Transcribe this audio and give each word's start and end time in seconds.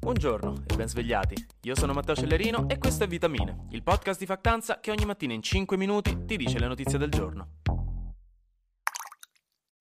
Buongiorno 0.00 0.62
e 0.66 0.76
ben 0.76 0.88
svegliati. 0.88 1.34
Io 1.62 1.74
sono 1.74 1.92
Matteo 1.92 2.14
Cellerino 2.14 2.68
e 2.68 2.78
questo 2.78 3.02
è 3.02 3.06
Vitamine, 3.08 3.66
il 3.70 3.82
podcast 3.82 4.20
di 4.20 4.26
Factanza 4.26 4.78
che 4.78 4.92
ogni 4.92 5.04
mattina 5.04 5.32
in 5.32 5.42
5 5.42 5.76
minuti 5.76 6.24
ti 6.24 6.36
dice 6.36 6.60
le 6.60 6.68
notizie 6.68 6.98
del 6.98 7.10
giorno. 7.10 7.56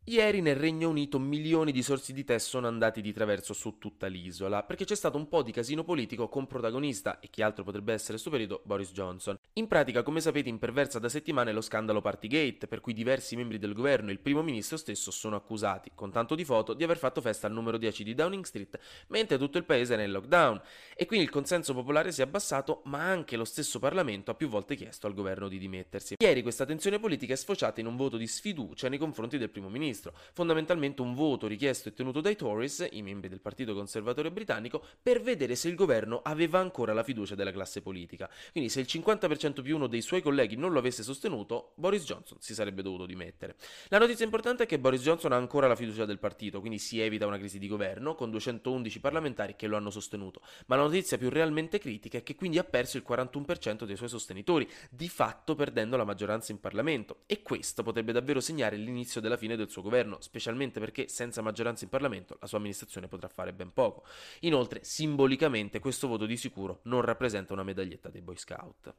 Ieri 0.06 0.42
nel 0.42 0.56
Regno 0.56 0.90
Unito 0.90 1.20
milioni 1.20 1.72
di 1.72 1.84
sorsi 1.84 2.14
di 2.14 2.24
tè 2.24 2.40
sono 2.40 2.68
andati 2.68 3.02
di 3.02 3.14
traverso 3.14 3.54
su 3.54 3.78
tutta 3.78 4.08
l'isola, 4.08 4.64
perché 4.64 4.86
c'è 4.86 4.96
stato 4.96 5.18
un 5.18 5.28
po' 5.28 5.44
di 5.44 5.52
casino 5.52 5.84
politico 5.84 6.28
con 6.30 6.48
protagonista, 6.48 7.20
e 7.20 7.30
chi 7.30 7.42
altro 7.42 7.64
potrebbe 7.64 7.94
essere 7.94 8.18
suo 8.18 8.32
periodo, 8.32 8.62
Boris 8.66 8.92
Johnson. 8.94 9.37
In 9.58 9.68
pratica, 9.68 10.04
come 10.04 10.22
sapete, 10.22 10.50
imperversa 10.50 11.00
da 11.00 11.10
settimane 11.10 11.52
lo 11.52 11.62
scandalo 11.62 12.00
Partygate, 12.00 12.68
per 12.68 12.80
cui 12.80 12.94
diversi 12.94 13.36
membri 13.36 13.58
del 13.58 13.74
governo 13.74 14.10
e 14.10 14.12
il 14.12 14.20
primo 14.20 14.44
ministro 14.44 14.78
stesso 14.78 15.10
sono 15.10 15.36
accusati, 15.36 15.90
con 15.96 16.12
tanto 16.12 16.36
di 16.36 16.46
foto, 16.46 16.76
di 16.76 16.84
aver 16.84 17.00
fatto 17.00 17.22
festa 17.22 17.48
al 17.48 17.54
numero 17.54 17.80
10 17.80 18.04
di 18.04 18.14
Downing 18.14 18.44
Street, 18.46 18.78
mentre 19.08 19.40
tutto 19.40 19.58
il 19.58 19.64
paese 19.64 19.94
era 19.94 20.04
in 20.04 20.12
lockdown. 20.12 20.62
E 20.96 21.08
quindi 21.08 21.26
il 21.26 21.32
consenso 21.32 21.74
popolare 21.74 22.12
si 22.12 22.22
è 22.22 22.26
abbassato, 22.26 22.82
ma 22.86 23.02
anche 23.02 23.36
lo 23.36 23.46
stesso 23.46 23.80
Parlamento 23.80 24.30
ha 24.30 24.36
più 24.36 24.48
volte 24.48 24.76
chiesto 24.76 25.08
al 25.08 25.16
governo 25.16 25.48
di 25.48 25.58
dimettersi. 25.58 26.18
Ieri 26.20 26.44
questa 26.44 26.64
tensione 26.64 27.00
politica 27.00 27.34
è 27.34 27.38
sfociata 27.38 27.80
in 27.80 27.88
un 27.88 27.96
voto 27.96 28.18
di 28.18 28.28
sfiducia 28.28 28.90
nei 28.90 29.00
confronti 29.00 29.40
del 29.40 29.50
primo 29.50 29.70
ministro, 29.70 30.14
fondamentalmente 30.34 31.02
un 31.02 31.16
voto 31.16 31.48
richiesto 31.48 31.90
e 31.90 31.96
tenuto 31.96 32.22
dai 32.22 32.36
Tories, 32.36 32.90
i 32.92 33.02
membri 33.02 33.28
del 33.28 33.42
Partito 33.42 33.74
Conservatore 33.74 34.30
britannico, 34.30 34.84
per 35.02 35.20
vedere 35.20 35.56
se 35.56 35.68
il 35.68 35.74
governo 35.74 36.22
aveva 36.24 36.60
ancora 36.60 36.94
la 36.94 37.02
fiducia 37.02 37.34
della 37.34 37.52
classe 37.52 37.82
politica. 37.82 38.30
Quindi 38.52 38.70
se 38.70 38.82
il 38.82 38.86
50% 38.88 39.46
più 39.54 39.76
uno 39.76 39.88
dei 39.88 40.02
suoi 40.02 40.22
colleghi 40.22 40.56
non 40.56 40.72
lo 40.72 40.80
avesse 40.80 41.04
sostenuto, 41.04 41.74
Boris 41.76 42.04
Johnson 42.04 42.38
si 42.40 42.54
sarebbe 42.54 42.82
dovuto 42.82 43.06
dimettere. 43.06 43.56
La 43.88 43.98
notizia 43.98 44.26
importante 44.26 44.64
è 44.64 44.66
che 44.66 44.80
Boris 44.80 45.02
Johnson 45.02 45.32
ha 45.32 45.38
ancora 45.38 45.68
la 45.68 45.76
fiducia 45.76 46.06
del 46.06 46.20
partito, 46.20 46.60
quindi 46.60 46.80
si 46.80 47.00
evita 47.00 47.26
una 47.26 47.38
crisi 47.38 47.60
di 47.60 47.68
governo 47.68 48.16
con 48.16 48.30
211 48.30 49.00
parlamentari 49.00 49.56
che 49.56 49.68
lo 49.68 49.78
hanno 49.78 49.90
sostenuto. 49.90 50.42
Ma 50.68 50.76
la 50.76 50.84
notizia 50.84 51.18
più 51.18 51.30
realmente 51.30 51.80
critica 51.80 52.18
è 52.18 52.24
che 52.24 52.36
quindi 52.36 52.58
ha 52.58 52.64
perso 52.64 52.98
il 52.98 53.06
41% 53.08 53.86
dei 53.86 53.96
suoi 53.96 54.10
sostenitori, 54.10 54.68
di 54.90 55.10
fatto 55.10 55.56
perdendo 55.56 55.98
la 55.98 56.04
maggioranza 56.04 56.52
in 56.52 56.60
Parlamento. 56.60 57.24
E 57.26 57.42
questo 57.42 57.84
potrebbe 57.84 58.12
davvero 58.12 58.40
segnare 58.40 58.78
l'inizio 58.78 59.22
della 59.22 59.38
fine 59.38 59.56
del 59.56 59.70
suo 59.70 59.82
governo, 59.82 60.18
specialmente 60.22 60.80
perché 60.80 61.08
senza 61.08 61.42
maggioranza 61.42 61.84
in 61.84 61.90
Parlamento 61.90 62.38
la 62.40 62.48
sua 62.48 62.58
amministrazione 62.58 63.08
potrà 63.08 63.28
fare 63.28 63.54
ben 63.54 63.74
poco. 63.74 64.06
Inoltre, 64.42 64.84
simbolicamente, 64.84 65.80
questo 65.80 66.08
voto 66.08 66.26
di 66.26 66.38
sicuro 66.38 66.80
non 66.84 67.02
rappresenta 67.02 67.54
una 67.54 67.64
medaglietta 67.64 68.10
dei 68.10 68.22
Boy 68.22 68.38
Scout. 68.38 68.94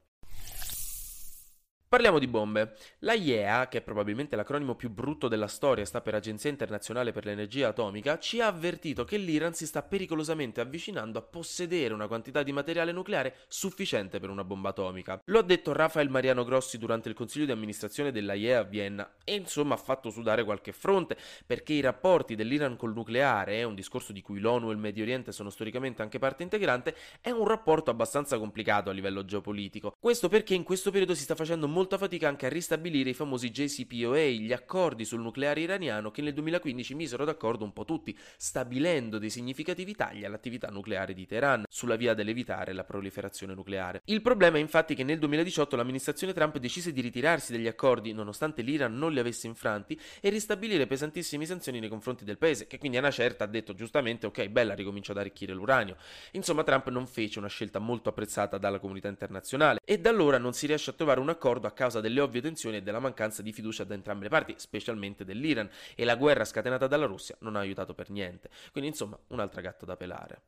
Parliamo 1.89 2.19
di 2.19 2.27
bombe. 2.27 2.75
La 2.99 3.13
IEA, 3.13 3.67
che 3.67 3.79
è 3.79 3.81
probabilmente 3.81 4.35
l'acronimo 4.35 4.75
più 4.75 4.91
brutto 4.91 5.27
della 5.27 5.47
storia, 5.47 5.85
sta 5.85 6.01
per 6.01 6.13
Agenzia 6.13 6.51
Internazionale 6.51 7.11
per 7.11 7.25
l'Energia 7.25 7.69
Atomica, 7.69 8.19
ci 8.19 8.39
ha 8.39 8.45
avvertito 8.45 9.03
che 9.05 9.17
l'Iran 9.17 9.55
si 9.55 9.65
sta 9.65 9.81
pericolosamente 9.81 10.61
avvicinando 10.61 11.17
a 11.17 11.23
possedere 11.23 11.95
una 11.95 12.05
quantità 12.05 12.43
di 12.43 12.51
materiale 12.51 12.91
nucleare 12.91 13.37
sufficiente 13.47 14.19
per 14.19 14.29
una 14.29 14.43
bomba 14.43 14.69
atomica. 14.69 15.19
Lo 15.25 15.39
ha 15.39 15.41
detto 15.41 15.73
Rafael 15.73 16.11
Mariano 16.11 16.43
Grossi 16.43 16.77
durante 16.77 17.09
il 17.09 17.15
consiglio 17.15 17.45
di 17.45 17.53
amministrazione 17.53 18.11
della 18.11 18.35
IEA 18.35 18.59
a 18.59 18.63
Vienna 18.65 19.11
e 19.23 19.33
insomma 19.33 19.73
ha 19.73 19.77
fatto 19.77 20.11
sudare 20.11 20.43
qualche 20.43 20.73
fronte 20.73 21.17
perché 21.43 21.73
i 21.73 21.81
rapporti 21.81 22.35
dell'Iran 22.35 22.75
col 22.75 22.93
nucleare, 22.93 23.63
un 23.63 23.73
discorso 23.73 24.13
di 24.13 24.21
cui 24.21 24.39
l'ONU 24.39 24.69
e 24.69 24.73
il 24.73 24.77
Medio 24.77 25.01
Oriente 25.01 25.31
sono 25.31 25.49
storicamente 25.49 26.03
anche 26.03 26.19
parte 26.19 26.43
integrante, 26.43 26.95
è 27.19 27.31
un 27.31 27.47
rapporto 27.47 27.89
abbastanza 27.89 28.37
complicato 28.37 28.91
a 28.91 28.93
livello 28.93 29.25
geopolitico. 29.25 29.95
Questo 29.99 30.29
perché 30.29 30.53
in 30.53 30.61
questo 30.61 30.91
periodo 30.91 31.15
si 31.15 31.23
sta 31.23 31.33
facendo 31.33 31.65
molto 31.65 31.77
molta 31.79 31.97
fatica 31.97 32.27
anche 32.27 32.45
a 32.45 32.49
ristabilire 32.49 33.11
i 33.11 33.13
famosi 33.13 33.51
JCPOA, 33.51 34.17
gli 34.17 34.51
accordi 34.51 35.05
sul 35.05 35.21
nucleare 35.21 35.61
iraniano 35.61 36.11
che 36.11 36.21
nel 36.21 36.33
2015 36.33 36.93
misero 36.93 37.23
d'accordo 37.23 37.63
un 37.63 37.71
po' 37.71 37.85
tutti, 37.85 38.13
stabilendo 38.35 39.17
dei 39.17 39.29
significativi 39.29 39.95
tagli 39.95 40.25
all'attività 40.25 40.67
nucleare 40.67 41.13
di 41.13 41.25
Teheran, 41.25 41.63
sulla 41.69 41.95
via 41.95 42.13
dell'evitare 42.13 42.73
la 42.73 42.83
proliferazione 42.83 43.53
nucleare. 43.53 44.01
Il 44.05 44.21
problema 44.21 44.57
è 44.57 44.59
infatti 44.59 44.93
che 44.93 45.05
nel 45.05 45.19
2018 45.19 45.77
l'amministrazione 45.77 46.33
Trump 46.33 46.57
decise 46.57 46.91
di 46.91 46.99
ritirarsi 46.99 47.53
dagli 47.53 47.67
accordi 47.67 48.11
nonostante 48.11 48.61
l'Iran 48.61 48.97
non 48.97 49.13
li 49.13 49.19
avesse 49.19 49.47
infranti 49.47 49.97
e 50.19 50.29
ristabilire 50.29 50.85
pesantissime 50.85 51.45
sanzioni 51.45 51.79
nei 51.79 51.87
confronti 51.87 52.25
del 52.25 52.37
paese, 52.37 52.67
che 52.67 52.77
quindi 52.77 52.97
a 52.97 52.99
una 52.99 53.11
certa 53.11 53.45
ha 53.45 53.47
detto 53.47 53.73
giustamente 53.73 54.25
ok, 54.25 54.49
bella, 54.49 54.73
ricomincio 54.73 55.13
ad 55.13 55.19
arricchire 55.19 55.53
l'uranio. 55.53 55.95
Insomma, 56.31 56.65
Trump 56.65 56.89
non 56.89 57.07
fece 57.07 57.39
una 57.39 57.47
scelta 57.47 57.79
molto 57.79 58.09
apprezzata 58.09 58.57
dalla 58.57 58.79
comunità 58.79 59.07
internazionale 59.07 59.79
e 59.85 59.97
da 59.97 60.09
allora 60.09 60.37
non 60.37 60.51
si 60.51 60.67
riesce 60.67 60.89
a 60.89 60.93
trovare 60.93 61.21
un 61.21 61.29
accordo 61.29 61.67
a 61.69 61.73
causa 61.73 62.01
delle 62.01 62.19
ovvie 62.19 62.41
tensioni 62.41 62.77
e 62.77 62.81
della 62.81 62.99
mancanza 62.99 63.41
di 63.41 63.53
fiducia 63.53 63.83
da 63.83 63.93
entrambe 63.93 64.23
le 64.25 64.29
parti, 64.29 64.53
specialmente 64.57 65.23
dell'Iran, 65.23 65.69
e 65.95 66.03
la 66.03 66.15
guerra 66.15 66.43
scatenata 66.43 66.87
dalla 66.87 67.05
Russia 67.05 67.35
non 67.39 67.55
ha 67.55 67.59
aiutato 67.59 67.93
per 67.93 68.09
niente. 68.09 68.49
Quindi 68.71 68.89
insomma, 68.89 69.17
un'altra 69.27 69.61
gatta 69.61 69.85
da 69.85 69.95
pelare. 69.95 70.41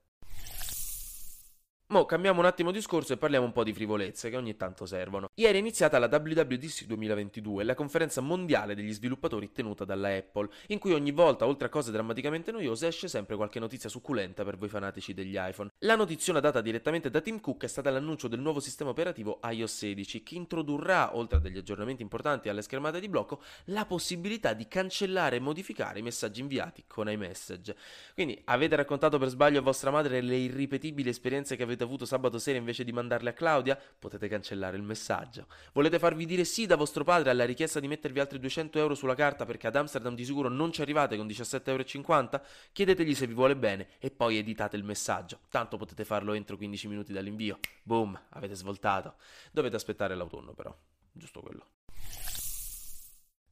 Mo 1.91 2.06
cambiamo 2.06 2.40
un 2.40 2.46
attimo 2.46 2.72
discorso 2.72 3.12
e 3.12 3.18
parliamo 3.18 3.46
un 3.46 3.52
po' 3.52 3.66
di 3.66 3.74
frivolezze 3.74 4.29
che 4.29 4.38
ogni 4.38 4.56
tanto 4.56 4.85
servono. 4.85 5.29
Ieri 5.34 5.57
è 5.57 5.59
iniziata 5.59 6.00
la 6.00 6.07
WWDC 6.09 6.85
2022, 6.85 7.66
la 7.66 7.75
conferenza 7.75 8.22
mondiale 8.22 8.75
degli 8.75 8.94
sviluppatori 8.94 9.52
tenuta 9.52 9.84
dalla 9.84 10.07
Apple, 10.07 10.47
in 10.68 10.80
cui 10.80 10.94
ogni 10.94 11.12
volta, 11.12 11.46
oltre 11.46 11.68
a 11.68 11.69
cose 11.69 11.91
drammaticamente 11.91 12.53
noiose, 12.53 12.88
esce 12.88 13.09
sempre 13.09 13.35
qualche 13.35 13.59
notizia 13.59 13.90
succulenta 13.90 14.46
per 14.46 14.56
voi 14.56 14.69
fanatici 14.69 15.13
degli 15.13 15.35
iPhone. 15.38 15.72
La 15.80 15.97
notiziona 15.97 16.40
data 16.40 16.62
direttamente 16.62 17.09
da 17.09 17.19
Tim 17.19 17.41
Cook 17.41 17.66
è 17.66 17.68
stata 17.68 17.90
l'annuncio 17.90 18.30
del 18.30 18.40
nuovo 18.40 18.62
sistema 18.62 18.91
operativo 18.91 19.41
iOS 19.44 19.75
16, 19.75 20.24
che 20.24 20.35
introdurrà, 20.35 21.18
oltre 21.18 21.40
a 21.40 21.41
degli 21.41 21.57
aggiornamenti 21.57 22.03
importanti 22.03 22.47
alle 22.47 22.62
schermate 22.62 23.01
di 23.01 23.09
blocco, 23.09 23.41
la 23.66 23.85
possibilità 23.85 24.53
di 24.53 24.66
cancellare 24.69 25.35
e 25.35 25.40
modificare 25.41 26.00
i 26.00 26.03
messaggi 26.03 26.40
inviati 26.40 26.85
con 26.88 27.09
iMessage. 27.09 27.75
Quindi 28.13 28.41
avete 28.46 28.78
raccontato 28.78 29.18
per 29.18 29.28
sbaglio 29.28 29.59
a 29.59 29.62
vostra 29.62 29.91
madre 29.91 30.22
le 30.22 30.38
irripetibili 30.38 31.09
esperienze 31.09 31.57
che 31.57 31.63
avete 31.63 31.80
avete 31.81 31.84
avuto 31.84 32.06
sabato 32.06 32.38
sera 32.38 32.58
invece 32.58 32.84
di 32.84 32.92
mandarle 32.92 33.30
a 33.30 33.34
Claudia, 33.34 33.80
potete 34.00 34.28
cancellare 34.28 34.78
il 34.78 34.84
messaggio. 34.84 35.47
Volete 35.74 36.00
farvi 36.00 36.25
dire 36.25 36.44
sì 36.44 36.66
da 36.66 36.75
vostro 36.75 37.03
padre 37.03 37.30
alla 37.30 37.46
richiesta 37.46 37.80
di 37.80 37.88
mettervi 37.88 38.19
altri 38.19 38.40
200 38.40 38.80
euro 38.80 38.96
sulla 38.96 39.16
carta 39.16 39.46
perché 39.46 39.68
ad 39.68 39.75
Amsterdam 39.75 40.16
di 40.16 40.24
sicuro 40.24 40.50
non 40.50 40.72
ci 40.72 40.81
arrivate 40.81 41.18
con 41.18 41.28
17,50 41.28 42.09
euro? 42.09 42.46
Chiedetegli 42.72 43.16
se 43.16 43.28
vi 43.28 43.34
vuole 43.34 43.56
bene 43.56 43.88
e 44.00 44.12
poi 44.12 44.38
editate 44.38 44.78
il 44.78 44.84
messaggio. 44.84 45.40
Tanto 45.50 45.78
potete 45.78 46.06
farlo 46.06 46.34
entro 46.34 46.58
15 46.58 46.88
minuti 46.88 47.14
dall'invio. 47.14 47.59
Boom, 47.84 48.19
avete 48.30 48.56
svoltato. 48.56 49.16
Dovete 49.52 49.75
aspettare 49.75 50.16
l'autunno 50.16 50.53
però. 50.53 50.75
Giusto 51.13 51.42
quello. 51.42 51.81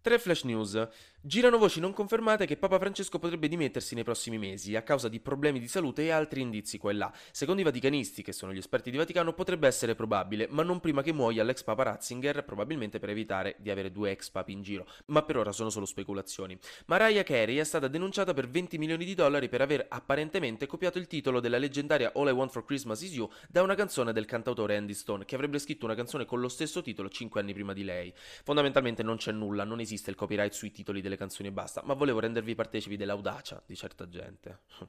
Tre 0.01 0.17
flash 0.17 0.43
news. 0.43 0.87
Girano 1.21 1.57
voci 1.57 1.81
non 1.81 1.91
confermate 1.91 2.45
che 2.45 2.55
Papa 2.55 2.79
Francesco 2.79 3.19
potrebbe 3.19 3.49
dimettersi 3.49 3.93
nei 3.93 4.05
prossimi 4.05 4.37
mesi 4.37 4.77
a 4.77 4.83
causa 4.83 5.09
di 5.09 5.19
problemi 5.19 5.59
di 5.59 5.67
salute 5.67 6.03
e 6.03 6.11
altri 6.11 6.39
indizi 6.39 6.77
qua 6.77 6.91
e 6.91 6.93
là. 6.93 7.11
Secondo 7.31 7.59
i 7.59 7.65
vaticanisti, 7.65 8.23
che 8.23 8.31
sono 8.31 8.53
gli 8.53 8.57
esperti 8.57 8.89
di 8.89 8.95
Vaticano, 8.95 9.33
potrebbe 9.33 9.67
essere 9.67 9.95
probabile, 9.95 10.47
ma 10.49 10.63
non 10.63 10.79
prima 10.79 11.01
che 11.01 11.11
muoia 11.11 11.43
l'ex 11.43 11.63
Papa 11.63 11.83
Ratzinger, 11.83 12.45
probabilmente 12.45 12.99
per 12.99 13.09
evitare 13.09 13.57
di 13.59 13.69
avere 13.69 13.91
due 13.91 14.11
ex 14.11 14.29
papi 14.29 14.53
in 14.53 14.61
giro. 14.61 14.87
Ma 15.07 15.21
per 15.23 15.35
ora 15.35 15.51
sono 15.51 15.69
solo 15.69 15.85
speculazioni. 15.85 16.57
Mariah 16.85 17.23
Carey 17.23 17.57
è 17.57 17.65
stata 17.65 17.89
denunciata 17.89 18.33
per 18.33 18.47
20 18.47 18.77
milioni 18.77 19.03
di 19.03 19.15
dollari 19.15 19.49
per 19.49 19.59
aver 19.59 19.87
apparentemente 19.89 20.67
copiato 20.67 20.99
il 20.99 21.07
titolo 21.07 21.41
della 21.41 21.57
leggendaria 21.57 22.13
All 22.15 22.29
I 22.29 22.31
Want 22.31 22.51
for 22.51 22.63
Christmas 22.63 23.01
Is 23.01 23.15
You 23.15 23.29
da 23.49 23.61
una 23.61 23.75
canzone 23.75 24.13
del 24.13 24.23
cantautore 24.23 24.77
Andy 24.77 24.93
Stone, 24.93 25.25
che 25.25 25.35
avrebbe 25.35 25.59
scritto 25.59 25.83
una 25.83 25.95
canzone 25.95 26.23
con 26.23 26.39
lo 26.39 26.47
stesso 26.47 26.81
titolo 26.81 27.09
5 27.09 27.41
anni 27.41 27.51
prima 27.51 27.73
di 27.73 27.83
lei. 27.83 28.13
Fondamentalmente 28.45 29.03
non 29.03 29.17
c'è 29.17 29.33
nulla, 29.33 29.65
non 29.65 29.81
esiste 29.89 30.11
il 30.11 30.15
copyright 30.15 30.53
sui 30.53 30.71
titoli 30.71 31.01
delle 31.01 31.17
canzoni 31.17 31.49
e 31.49 31.51
basta, 31.51 31.81
ma 31.83 31.93
volevo 31.93 32.19
rendervi 32.19 32.53
partecipi 32.53 32.95
dell'audacia 32.95 33.61
di 33.65 33.75
certa 33.75 34.07
gente. 34.07 34.59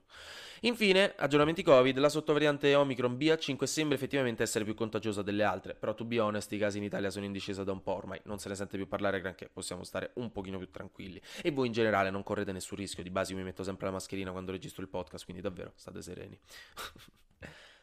Infine, 0.62 1.14
aggiornamenti 1.16 1.62
Covid, 1.62 1.96
la 1.98 2.10
sottovariante 2.10 2.74
Omicron 2.74 3.16
BA5 3.16 3.64
sembra 3.64 3.96
effettivamente 3.96 4.42
essere 4.42 4.64
più 4.64 4.74
contagiosa 4.74 5.22
delle 5.22 5.42
altre, 5.42 5.74
però 5.74 5.94
to 5.94 6.04
be 6.04 6.20
honest 6.20 6.52
i 6.52 6.58
casi 6.58 6.76
in 6.76 6.84
Italia 6.84 7.08
sono 7.08 7.24
in 7.24 7.32
discesa 7.32 7.64
da 7.64 7.72
un 7.72 7.82
po' 7.82 7.94
ormai, 7.94 8.20
non 8.24 8.38
se 8.38 8.50
ne 8.50 8.54
sente 8.54 8.76
più 8.76 8.86
parlare 8.86 9.20
granché, 9.20 9.48
possiamo 9.48 9.84
stare 9.84 10.10
un 10.14 10.30
pochino 10.30 10.58
più 10.58 10.70
tranquilli. 10.70 11.20
E 11.42 11.50
voi 11.50 11.68
in 11.68 11.72
generale 11.72 12.10
non 12.10 12.22
correte 12.22 12.52
nessun 12.52 12.76
rischio, 12.76 13.02
di 13.02 13.10
base 13.10 13.32
io 13.32 13.38
mi 13.38 13.44
metto 13.44 13.62
sempre 13.62 13.86
la 13.86 13.92
mascherina 13.92 14.30
quando 14.32 14.52
registro 14.52 14.82
il 14.82 14.88
podcast, 14.88 15.24
quindi 15.24 15.42
davvero 15.42 15.72
state 15.76 16.02
sereni. 16.02 16.38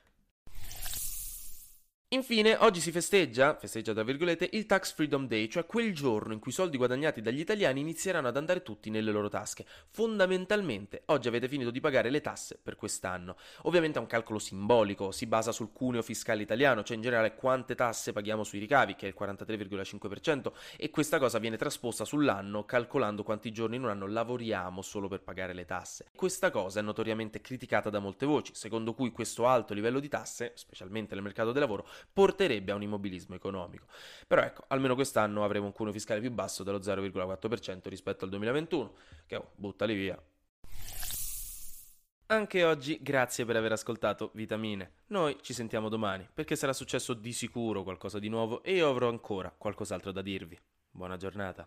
Infine, 2.12 2.56
oggi 2.56 2.80
si 2.80 2.94
festeggia, 2.94 3.57
festeggia 3.57 3.92
tra 3.92 4.01
virgolette, 4.01 4.48
il 4.54 4.65
Tax 4.65 4.94
Freedom 4.94 5.27
Day, 5.27 5.50
cioè 5.50 5.65
quel 5.65 5.94
giorno 5.94 6.31
in 6.31 6.39
cui 6.39 6.51
i 6.51 6.54
soldi 6.54 6.77
guadagnati 6.77 7.19
dagli 7.19 7.42
italiani 7.42 7.81
inizieranno 7.81 8.30
ad 8.30 8.38
andare 8.38 8.63
tutti 8.63 8.89
nelle 8.89 9.12
loro 9.12 9.27
tasche. 9.27 9.65
Fondamentalmente, 9.89 11.01
oggi 11.07 11.27
avete 11.27 11.50
finito 11.50 11.69
di 11.69 11.81
pagare 11.81 12.09
le 12.09 12.21
tasse 12.21 12.57
per 12.63 12.77
quest'anno. 12.77 13.36
Ovviamente 13.63 14.00
è 14.00 14.01
un 14.01 14.07
calcolo 14.07 14.39
simbolico, 14.39 15.12
si 15.12 15.25
basa 15.25 15.51
sul 15.51 15.74
cuneo 15.74 16.01
fiscale 16.01 16.42
italiano, 16.42 16.81
cioè 16.81 16.95
in 16.95 17.01
generale 17.01 17.36
quante 17.36 17.75
tasse 17.75 18.13
paghiamo 18.13 18.45
sui 18.45 18.60
ricavi, 18.60 18.95
che 18.95 19.07
è 19.07 19.10
il 19.10 19.15
43,5%, 19.19 20.53
e 20.77 20.89
questa 20.89 21.19
cosa 21.19 21.39
viene 21.39 21.57
trasposta 21.57 22.06
sull'anno 22.06 22.63
calcolando 22.63 23.24
quanti 23.24 23.51
giorni 23.51 23.75
in 23.75 23.83
un 23.83 23.89
anno 23.89 24.07
lavoriamo 24.07 24.81
solo 24.81 25.10
per 25.10 25.24
pagare 25.24 25.53
le 25.53 25.65
tasse. 25.65 26.06
Questa 26.15 26.51
cosa 26.51 26.80
è 26.80 26.83
notoriamente 26.83 27.42
criticata 27.42 27.89
da 27.89 28.00
molte 28.00 28.25
voci, 28.25 28.53
secondo 28.56 28.94
cui 28.94 29.12
questo 29.12 29.45
alto 29.45 29.74
livello 29.74 30.00
di 30.00 30.07
tasse, 30.07 30.53
specialmente 30.56 31.13
nel 31.13 31.24
mercato 31.25 31.51
del 31.51 31.60
lavoro, 31.60 31.86
porterebbe 32.11 32.71
a 32.71 32.75
un 32.75 32.81
immobilismo 32.81 33.35
economico. 33.35 33.88
Però 34.27 34.41
ecco, 34.41 34.65
almeno 34.67 34.95
quest'anno 34.95 35.44
avremo 35.44 35.65
un 35.65 35.71
cuneo 35.71 35.94
fiscale 35.94 36.19
più 36.19 36.31
basso 36.31 36.63
dello 36.63 36.79
0,4% 36.79 37.88
rispetto 37.89 38.23
al 38.23 38.31
2021, 38.31 38.94
che 39.25 39.35
oh, 39.35 39.51
buttali 39.55 39.95
via. 39.95 40.21
Anche 42.29 42.65
oggi 42.65 42.99
grazie 43.01 43.45
per 43.45 43.55
aver 43.55 43.71
ascoltato 43.71 44.31
Vitamine. 44.33 44.91
Noi 45.07 45.38
ci 45.41 45.53
sentiamo 45.53 45.88
domani 45.88 46.27
perché 46.33 46.57
sarà 46.57 46.73
successo 46.73 47.13
di 47.13 47.31
sicuro 47.31 47.83
qualcosa 47.83 48.19
di 48.19 48.27
nuovo 48.27 48.63
e 48.63 48.73
io 48.73 48.89
avrò 48.89 49.07
ancora 49.07 49.53
qualcos'altro 49.57 50.11
da 50.11 50.21
dirvi. 50.21 50.59
Buona 50.91 51.15
giornata. 51.15 51.65